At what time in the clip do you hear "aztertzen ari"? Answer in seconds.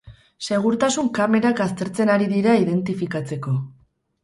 1.67-2.29